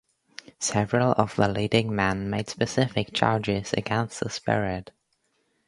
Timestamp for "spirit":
4.31-4.89